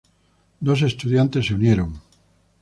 [0.67, 1.89] Dos estudiantes se unieron.